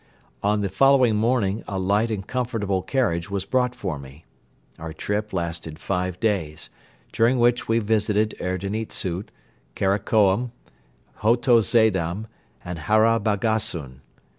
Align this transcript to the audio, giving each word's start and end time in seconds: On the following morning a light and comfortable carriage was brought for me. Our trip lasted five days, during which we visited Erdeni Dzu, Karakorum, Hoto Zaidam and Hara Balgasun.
On 0.41 0.61
the 0.61 0.67
following 0.69 1.15
morning 1.15 1.63
a 1.67 1.77
light 1.77 2.09
and 2.09 2.25
comfortable 2.25 2.81
carriage 2.81 3.29
was 3.29 3.45
brought 3.45 3.75
for 3.75 3.99
me. 3.99 4.25
Our 4.79 4.93
trip 4.93 5.31
lasted 5.31 5.77
five 5.77 6.19
days, 6.19 6.71
during 7.13 7.37
which 7.37 7.67
we 7.67 7.77
visited 7.77 8.33
Erdeni 8.41 8.87
Dzu, 8.87 9.25
Karakorum, 9.75 10.53
Hoto 11.19 11.59
Zaidam 11.61 12.25
and 12.65 12.79
Hara 12.79 13.19
Balgasun. 13.19 14.01